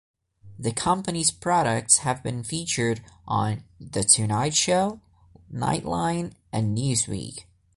[0.57, 4.99] The company's products have been featured on "The Tonight Show",
[5.53, 7.43] "Nightline" and "Newsweek".